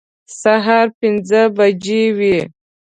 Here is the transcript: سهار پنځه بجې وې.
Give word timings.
سهار 0.41 0.87
پنځه 0.99 1.41
بجې 1.55 2.03
وې. 2.17 2.37